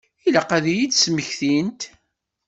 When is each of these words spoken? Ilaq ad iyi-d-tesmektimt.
Ilaq 0.27 0.49
ad 0.57 0.65
iyi-d-tesmektimt. 0.67 1.81